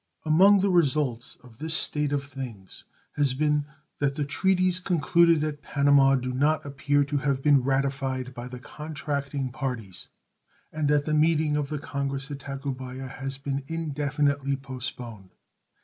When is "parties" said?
9.51-10.07